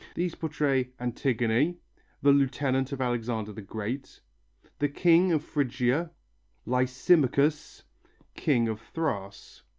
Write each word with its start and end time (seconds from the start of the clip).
These 0.15 0.33
portray 0.33 0.93
Antigone, 0.99 1.75
the 2.23 2.31
lieutenant 2.31 2.91
of 2.91 3.01
Alexander 3.01 3.53
the 3.53 3.61
Great, 3.61 4.19
the 4.79 4.89
king 4.89 5.31
of 5.31 5.43
Phrygia, 5.43 6.09
Lysimachus, 6.65 7.83
king 8.33 8.67
of 8.67 8.81
Thrace. 8.81 9.61